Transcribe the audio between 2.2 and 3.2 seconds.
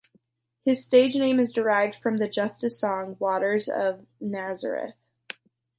Justice song